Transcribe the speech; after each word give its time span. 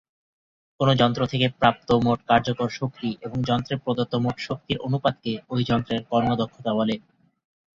কোনো 0.79 0.93
যন্ত্র 0.95 1.21
থেকে 1.27 1.47
প্রাপ্ত 1.59 1.89
মোট 2.03 2.19
কার্যকর 2.27 2.69
শক্তি 2.71 3.09
এবং 3.21 3.37
যন্ত্রে 3.43 3.75
প্রদত্ত 3.83 4.13
মোট 4.15 4.37
শক্তির 4.39 4.77
অনুপাতকে 4.79 5.31
ঐ 5.49 5.55
যন্ত্রের 5.69 6.01
কর্মদক্ষতা 6.11 6.71
বলে। 6.73 6.95